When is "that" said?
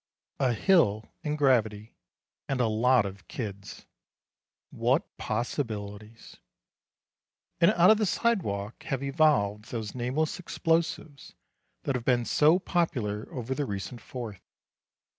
11.83-11.93